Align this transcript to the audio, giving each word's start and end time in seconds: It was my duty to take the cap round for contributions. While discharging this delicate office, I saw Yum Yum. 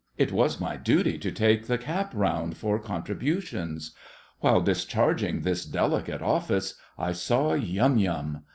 It 0.17 0.31
was 0.31 0.59
my 0.59 0.77
duty 0.77 1.19
to 1.19 1.31
take 1.31 1.67
the 1.67 1.77
cap 1.77 2.11
round 2.15 2.57
for 2.57 2.79
contributions. 2.79 3.91
While 4.39 4.61
discharging 4.61 5.41
this 5.41 5.63
delicate 5.63 6.23
office, 6.23 6.73
I 6.97 7.11
saw 7.11 7.53
Yum 7.53 7.99
Yum. 7.99 8.43